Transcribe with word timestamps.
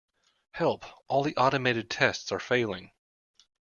Help! 0.53 0.83
All 1.07 1.21
the 1.21 1.37
automated 1.37 1.87
tests 1.87 2.31
are 2.31 2.39
failing! 2.39 2.89